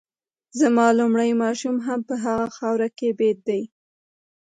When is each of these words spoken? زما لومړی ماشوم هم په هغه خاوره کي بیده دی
زما 0.59 0.87
لومړی 0.99 1.31
ماشوم 1.43 1.75
هم 1.87 1.99
په 2.09 2.15
هغه 2.23 2.47
خاوره 2.57 2.89
کي 2.97 3.09
بیده 3.19 3.41
دی 3.47 3.61